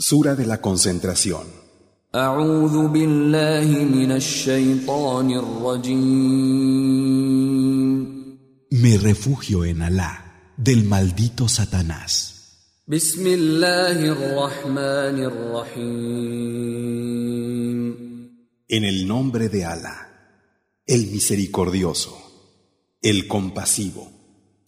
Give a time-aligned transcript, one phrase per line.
[0.00, 1.42] Sura de la concentración.
[8.70, 12.84] Me refugio en Alá del maldito Satanás.
[18.68, 20.12] En el nombre de Alá,
[20.86, 22.16] el misericordioso,
[23.02, 24.17] el compasivo.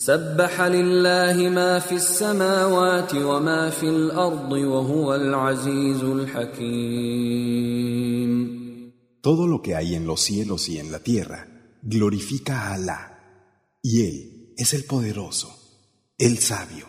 [0.03, 7.50] سبح لله ما في السماوات وما في الأرض وهو العزيز الحكيم
[9.21, 11.46] Todo lo que hay en los cielos y en la tierra
[11.82, 13.18] glorifica a Alá,
[13.82, 15.55] y Él es el poderoso,
[16.17, 16.86] el sabio.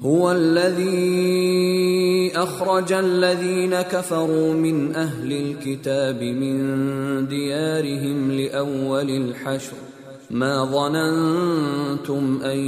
[0.00, 9.91] هو الذي أخرج الذين كفروا من أهل الكتاب من ديارهم لأول الحشر
[10.32, 12.58] ما ظننتم أن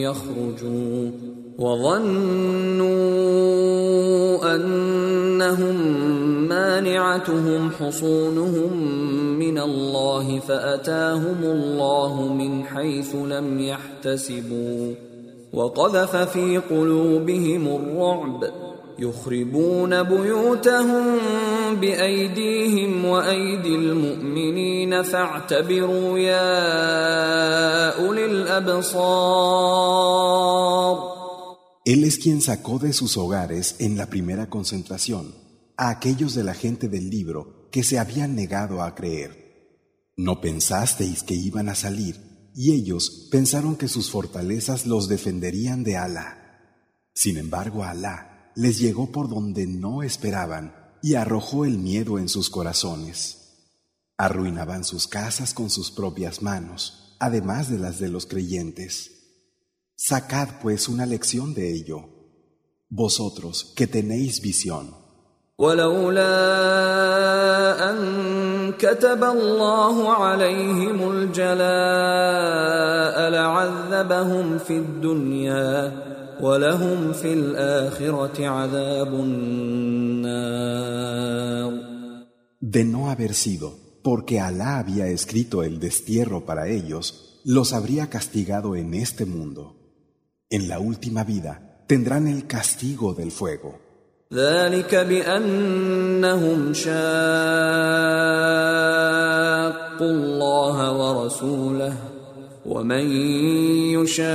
[0.00, 1.10] يخرجوا
[1.58, 2.96] وظنوا
[4.54, 5.76] أنهم
[6.48, 8.72] مانعتهم حصونهم
[9.38, 14.94] من الله فأتاهم الله من حيث لم يحتسبوا
[15.52, 18.44] وقذف في قلوبهم الرعب
[18.99, 21.19] يخربون بيوتهم
[21.75, 29.51] بايديهم وايدي المؤمنين فاعتبروا يا اولي الابصار
[31.83, 35.33] Él es quien sacó de sus hogares en la primera concentración
[35.77, 39.31] a aquellos de la gente del libro que se habían negado a creer.
[40.15, 42.17] No pensasteis que iban a salir
[42.53, 46.29] y ellos pensaron que sus fortalezas los defenderían de Alá.
[47.15, 52.49] Sin embargo, Alá les llegó por donde no esperaban y arrojó el miedo en sus
[52.49, 53.37] corazones.
[54.17, 59.11] Arruinaban sus casas con sus propias manos, además de las de los creyentes.
[59.95, 62.09] Sacad pues una lección de ello,
[62.89, 65.01] vosotros que tenéis visión.
[65.61, 66.31] ولولا
[67.89, 67.97] ان
[68.79, 71.69] كتب الله عليهم الجلاء
[73.29, 75.91] لعذبهم في الدنيا
[76.41, 80.51] ولهم في الاخره عذاب النار
[82.61, 83.67] De no haber sido,
[84.03, 89.75] porque Alá había escrito el destierro para ellos, los habría castigado en este mundo.
[90.49, 93.79] En la última vida tendrán el castigo del fuego.
[94.33, 96.91] ذلك بانهم شاقوا
[100.01, 101.93] الله ورسوله
[102.65, 103.11] ومن
[103.97, 104.31] يشاق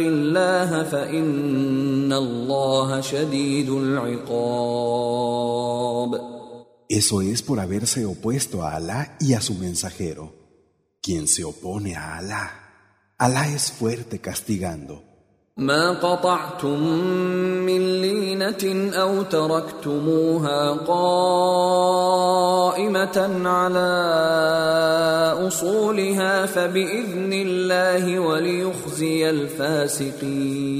[0.00, 4.92] الله فان الله شديد العقاب
[6.88, 10.34] Eso es por haberse opuesto a Alá y a su mensajero.
[11.00, 12.44] Quien se opone a Alá,
[13.16, 15.05] Alá es fuerte castigando.
[15.56, 16.82] ما قطعتم
[17.66, 21.98] من لينة أو تركتموها قائمة
[23.48, 23.92] على
[25.46, 30.72] أصولها فبإذن الله وليخزي الفاسقين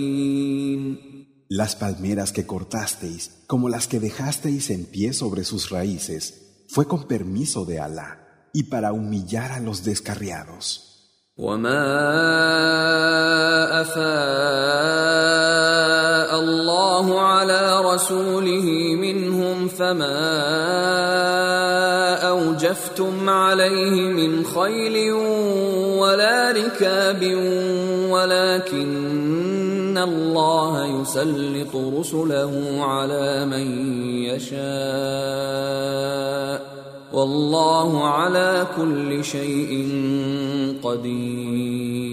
[1.55, 7.07] Las palmeras que cortasteis, como las que dejasteis en pie sobre sus raíces, fue con
[7.07, 10.96] permiso de Alá y para humillar a los descarriados.
[11.38, 11.86] وما
[13.82, 14.08] أفاء
[16.40, 20.18] الله على رسوله منهم فما
[22.30, 25.14] أوجفتم عليه من خيل
[26.02, 27.24] ولا ركاب
[28.10, 33.94] ولكن الله يسلط رسله على من
[34.24, 35.78] يشاء
[37.13, 39.73] والله على كل شيء
[40.83, 42.13] قدير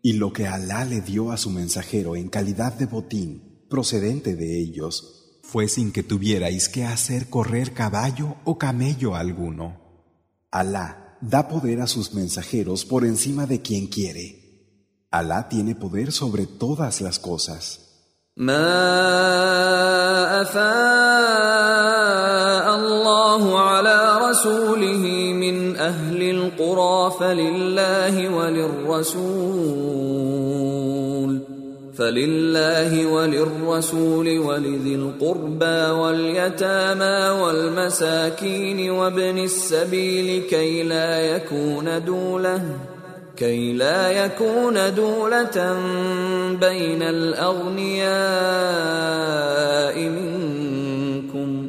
[0.00, 4.60] Y lo que Alá le dio a su mensajero en calidad de botín procedente de
[4.60, 9.66] ellos fue sin que tuvierais que hacer correr caballo o camello alguno.
[10.50, 14.26] Alá da poder a sus mensajeros por encima de quien quiere.
[15.10, 17.91] Alá tiene poder sobre todas las cosas.
[18.37, 18.81] ما
[20.41, 20.65] أفاء
[22.75, 29.53] الله على رسوله من أهل القرى فلله وللرسول
[31.97, 42.92] فلله وللرسول ولذي القربى واليتامى والمساكين وابن السبيل كي لا يكون دوله
[43.37, 45.73] كي لا يكون دولة
[46.61, 48.09] بين الأغنياء
[50.09, 51.67] منكم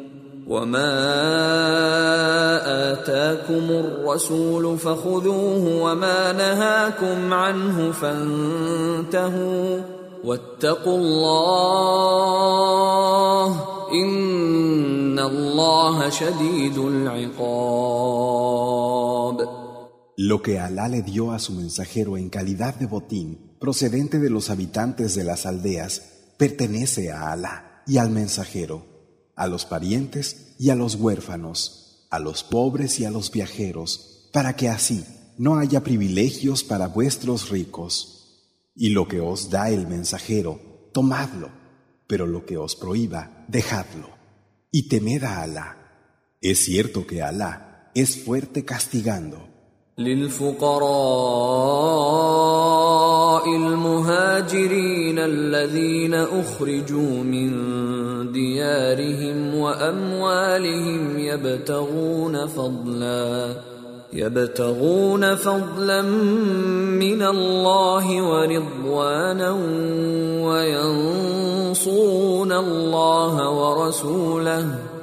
[0.49, 0.93] وما
[2.93, 9.81] آتاكم الرسول فخذوه وما نهاكم عنه فانتهوا
[10.25, 12.35] واتقوا الله
[13.93, 18.35] إن الله شديد العقاب
[20.17, 24.49] Lo que Alá le dio a su mensajero en calidad de botín, procedente de los
[24.49, 26.03] habitantes de las aldeas,
[26.37, 28.87] pertenece a Alá y al mensajero,
[29.35, 34.55] a los parientes y a los huérfanos, a los pobres y a los viajeros, para
[34.55, 35.05] que así
[35.37, 38.71] no haya privilegios para vuestros ricos.
[38.77, 41.51] Y lo que os da el mensajero, tomadlo,
[42.07, 44.11] pero lo que os prohíba, dejadlo.
[44.71, 46.37] Y temed a Alá.
[46.41, 49.54] Es cierto que Alá es fuerte castigando.
[49.99, 50.95] للفقراء
[53.57, 57.53] المهاجرين الذين أخرجوا من
[58.33, 63.55] ديارهم وأموالهم يبتغون فضلا
[64.13, 69.51] يبتغون فضلا من الله ورضوانا
[71.75, 74.94] وينصرون الله ورسوله.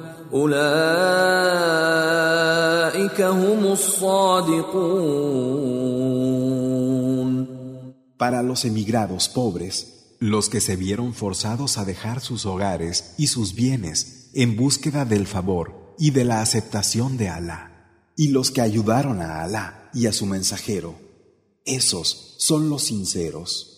[8.16, 13.54] Para los emigrados pobres, los que se vieron forzados a dejar sus hogares y sus
[13.54, 19.20] bienes en búsqueda del favor y de la aceptación de Alá, y los que ayudaron
[19.20, 20.94] a Alá y a su mensajero,
[21.66, 23.71] esos son los sinceros.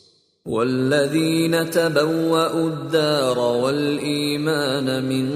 [0.48, 5.30] والذين تبوأوا الدار والإيمان من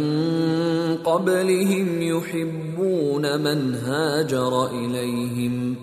[0.96, 5.76] قبلهم يحبون من هاجر إليهم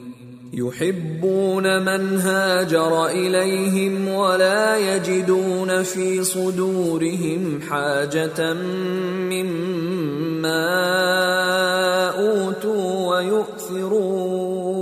[0.53, 8.53] يحبون من هاجر إليهم ولا يجدون في صدورهم حاجة
[9.33, 10.65] مما
[12.09, 14.75] أوتوا ويؤثرون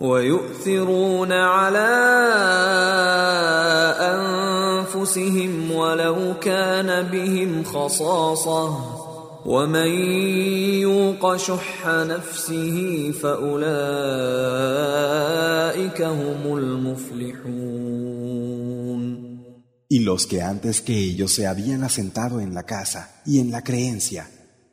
[0.00, 2.99] ويؤثرون على
[5.19, 8.95] أنفسهم ولو كان بهم خصاصة
[9.45, 9.87] ومن
[10.81, 13.61] يوق شح نفسه فأولئك
[16.01, 17.95] هم المفلحون
[19.87, 23.61] Y los que antes que ellos se habían asentado en la casa y en la
[23.61, 24.27] creencia,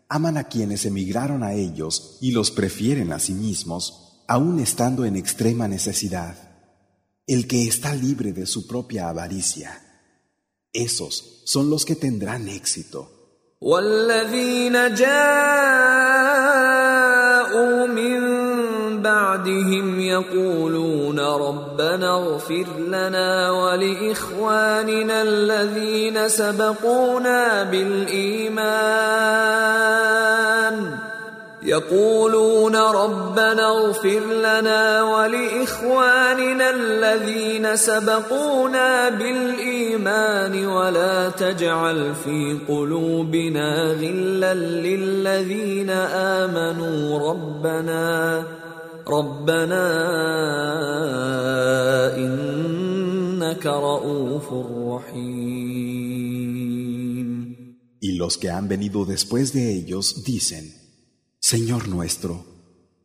[0.08, 5.16] aman a quienes emigraron a ellos y los prefieren a sí mismos, aun estando en
[5.16, 6.34] extrema necesidad,
[7.26, 9.85] el que está libre de su propia avaricia.
[10.76, 13.08] Esos son los que tendrán éxito.
[13.62, 15.06] والذين جاءوا
[17.86, 18.22] من
[19.02, 29.22] بعدهم يقولون ربنا اغفر لنا ولإخواننا الذين سبقونا بالإيمان
[31.67, 45.89] يقولون ربنا اغفر لنا ولإخواننا الذين سبقونا بالإيمان ولا تجعل في قلوبنا غلا للذين
[46.39, 48.43] آمنوا ربنا
[49.07, 49.85] ربنا
[52.15, 54.53] إنك رؤوف
[54.87, 56.07] رحيم.
[57.99, 60.86] Y los que han venido después de ellos dicen
[61.49, 62.43] Señor nuestro,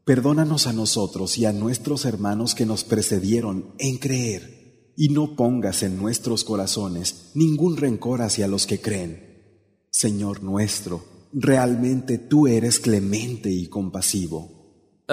[0.05, 5.85] perdónanos a nosotros y a nuestros hermanos que nos precedieron en creer, y no pongas
[5.85, 9.87] en nuestros corazones ningún rencor hacia los que creen.
[9.93, 14.62] Señor nuestro, realmente tú eres clemente y compasivo.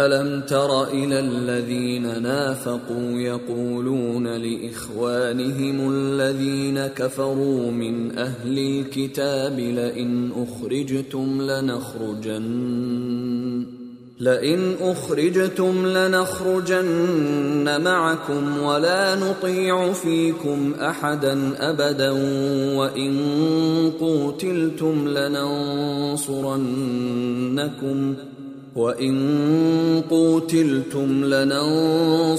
[0.06, 12.90] ألم تر إلى الذين نافقوا يقولون لإخوانهم الذين كفروا من أهل الكتاب لئن أخرجتم لنخرجن
[14.20, 22.12] لئن أخرجتم لنخرجن معكم ولا نطيع فيكم أحدا أبدا
[22.76, 23.12] وإن
[24.00, 26.16] قوتلتم لننصرنكم
[28.16, 28.18] ۖ
[28.79, 32.37] وإن قوتلتم لننصرنكم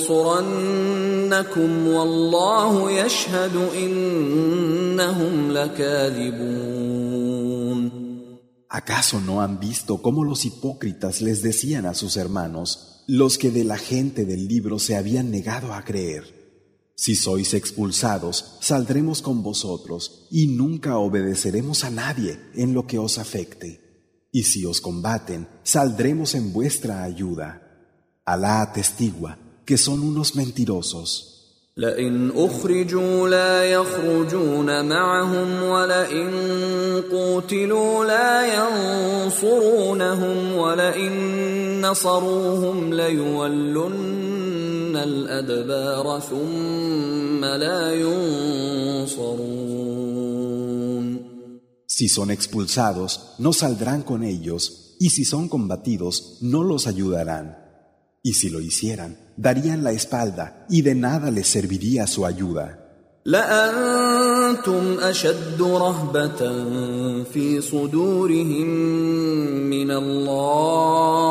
[1.87, 6.95] والله يشهد إنهم لكاذبون
[8.67, 13.63] ¿Acaso no han visto cómo los hipócritas les decían a sus hermanos, los que de
[13.63, 16.35] la gente del libro se habían negado a creer?
[16.93, 23.17] Si sois expulsados, saldremos con vosotros y nunca obedeceremos a nadie en lo que os
[23.17, 23.85] afecte.
[24.31, 27.61] Y si os combaten, saldremos en vuestra ayuda.
[28.25, 31.31] Alá atestigua que son unos mentirosos.
[31.77, 36.31] لئن أخرجوا لا يخرجون معهم ولئن
[37.11, 38.55] قوتلوا لا
[39.25, 44.15] ينصرونهم ولئن نصروهم ليولن
[44.95, 49.68] الأدبار ثم لا ينصرون
[51.89, 57.57] Si son expulsados, no saldrán con ellos, y si son combatidos, no los ayudarán.
[58.23, 62.81] Y si lo hicieran, darían la espalda, y de nada les serviría su ayuda.
[63.25, 66.63] لأنتم أشد رهبة
[67.23, 68.67] في صدورهم
[69.69, 71.25] من الله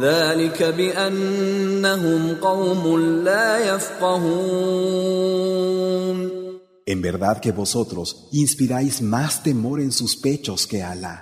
[0.00, 5.24] ذلك بأنهم قوم لا يفقهون
[6.88, 11.16] En verdad que vosotros inspiráis más temor en sus pechos que Alá.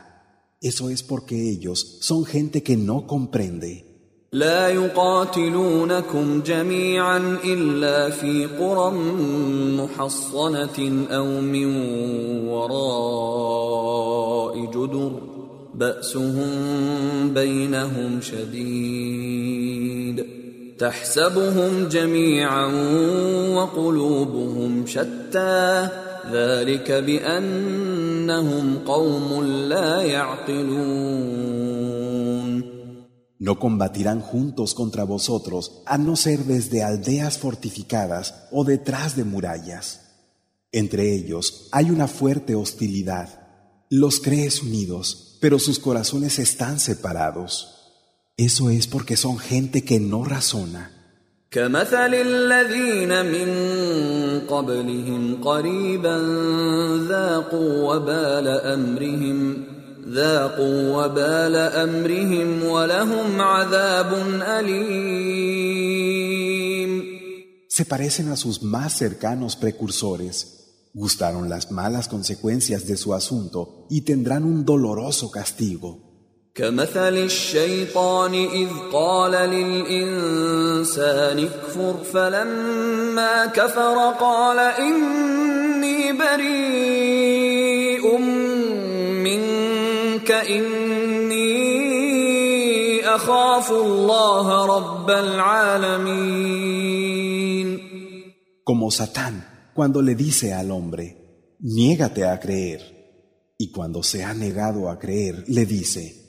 [0.60, 3.92] Eso es porque ellos son gente que no comprende.
[4.32, 8.90] لا يقاتلونكم جميعا الا في قرى
[9.76, 11.76] محصنه او من
[12.48, 13.92] وراء
[14.66, 15.12] جدر
[15.74, 19.62] باسهم بينهم شديد
[20.78, 22.66] تحسبهم جميعا
[23.54, 25.88] وقلوبهم شتى
[26.32, 31.42] ذلك بانهم قوم لا يعقلون
[33.48, 39.86] No combatirán juntos contra vosotros, a no ser desde aldeas fortificadas o detrás de murallas.
[40.70, 43.28] Entre ellos hay una fuerte hostilidad.
[43.90, 47.75] Los crees unidos, pero sus corazones están separados.
[48.39, 50.91] Eso es porque son gente que no razona.
[67.69, 70.89] Se parecen a sus más cercanos precursores.
[70.93, 76.06] Gustaron las malas consecuencias de su asunto y tendrán un doloroso castigo.
[76.57, 88.17] كمثل الشيطان إذ قال للإنسان اكفر فلما كفر قال إني بريء
[89.21, 91.77] منك إني
[93.05, 96.67] أخاف الله رب العالمين
[98.63, 101.15] Como Satán, cuando le dice al hombre,
[101.59, 102.81] niégate a creer.
[103.57, 106.26] Y cuando se ha negado a creer, le dice,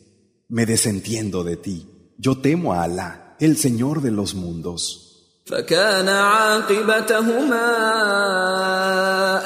[0.50, 1.88] me desentiendo de ti.
[2.18, 5.10] Yo temo a Alá, el Señor de los mundos.
[5.46, 7.70] فكان عاقبتهما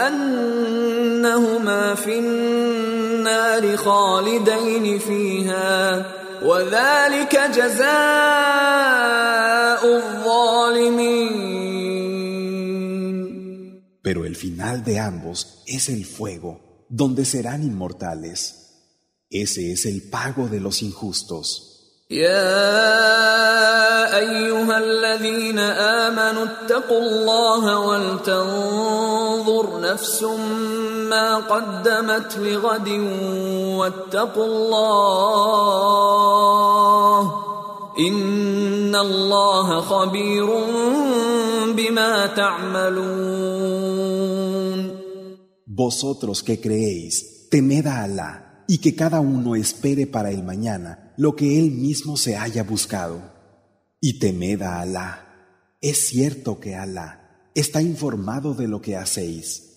[0.08, 6.06] أنهما في النار خالدين فيها
[6.44, 7.88] وذلك جزاء
[9.98, 11.38] الظالمين
[14.04, 18.71] Pero el final de ambos es el fuego, donde serán inmortales.
[19.32, 21.64] Ese es el pago de los injustos.
[22.12, 30.24] يا ايها الذين امنوا اتقوا الله ولتنظر نفس
[31.10, 32.90] ما قدمت لغد
[33.78, 35.62] واتقوا الله
[38.00, 40.46] ان الله خبير
[41.76, 43.88] بما تعملون
[45.78, 47.16] Vosotros que creéis,
[47.52, 48.32] temed a Alá
[48.67, 53.21] y que cada uno espere para el mañana lo que él mismo se haya buscado.
[54.01, 55.27] Y temed a Alá.
[55.81, 59.69] Es cierto que Alá está informado de lo que hacéis.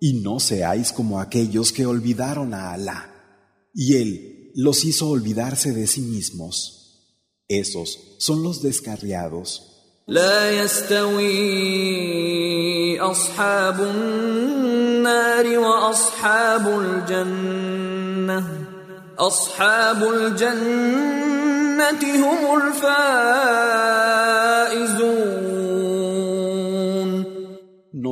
[0.00, 3.08] Y no seáis como aquellos que olvidaron a Alá,
[3.72, 6.78] y Él los hizo olvidarse de sí mismos.
[7.48, 9.68] Esos son los descarriados.
[10.08, 11.30] لا يستوي
[13.00, 18.44] أصحاب النار وأصحاب الجنة
[19.18, 23.92] أصحاب الجنة هم الفائزون
[25.12, 25.45] No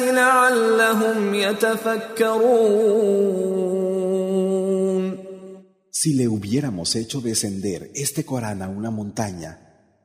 [0.00, 2.84] لعلهم يتفكرون
[5.90, 9.52] Si le hubiéramos hecho descender este Corán a una montaña,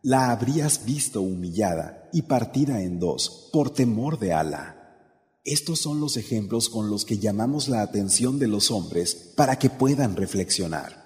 [0.02, 4.78] la habrías visto humillada y partida en dos por temor de Alá.
[5.44, 9.70] Estos son los ejemplos con los que llamamos la atención de los hombres para que
[9.70, 11.00] puedan reflexionar.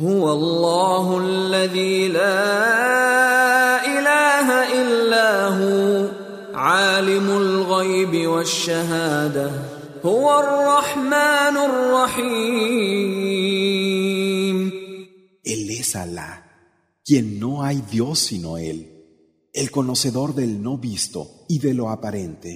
[0.00, 4.48] هو الله الذي لا اله
[4.80, 6.22] الا هو
[6.56, 9.50] عالم الغيب والشهاده
[10.04, 13.32] هو الرحمن الرحيم
[15.44, 16.30] Él es Alá,
[17.04, 18.78] quien no hay Dios sino Él,
[19.52, 22.52] el conocedor del no visto y de lo aparente.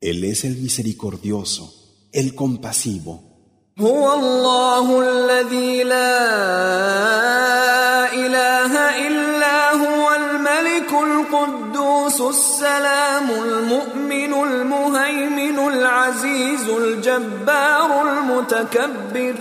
[0.00, 1.64] Él es el misericordioso,
[2.12, 3.34] el compasivo.
[3.78, 6.14] هو الله الذي لا
[8.14, 8.72] اله
[9.06, 9.17] الا
[17.18, 19.36] الجبار المتكبر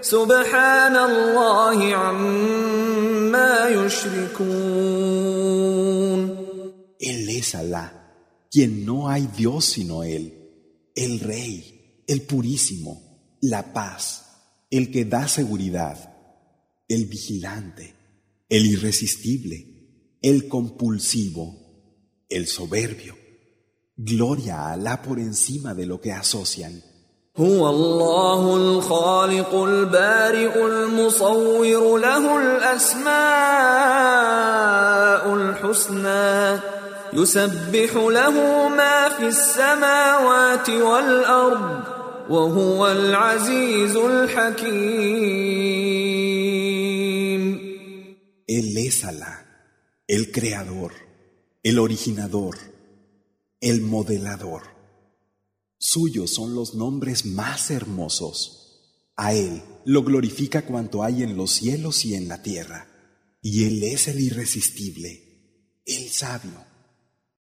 [0.00, 5.06] سبحان الله عما يشركون
[6.98, 7.86] Él es Alá,
[8.50, 10.32] quien no hay Dios sino Él,
[10.94, 14.24] el Rey, el Purísimo, la paz,
[14.70, 16.14] el que da seguridad,
[16.88, 17.94] el vigilante,
[18.48, 19.58] el irresistible,
[20.22, 21.44] el compulsivo,
[22.28, 23.16] el soberbio.
[23.96, 26.82] Gloria a Alá por encima de lo que asocian.
[27.37, 33.11] هو الله الخالق البارئ المصور له الأسماء
[35.33, 36.59] الحسنى
[37.13, 41.83] يسبح له ما في السماوات والأرض
[42.29, 45.51] وهو العزيز الحكيم
[48.47, 49.45] Él es Alá,
[50.09, 50.91] el creador,
[51.63, 52.57] el originador,
[53.61, 54.80] el modelador.
[55.83, 59.09] Suyos son los nombres más hermosos.
[59.15, 62.87] A Él lo glorifica cuanto hay en los cielos y en la tierra.
[63.41, 66.70] Y Él es el irresistible, el sabio.